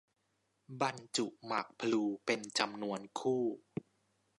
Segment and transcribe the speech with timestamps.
[0.81, 3.43] บรรจุหมากพลูเป็นจำนวนคู่